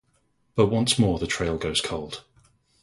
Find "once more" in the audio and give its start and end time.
0.71-1.19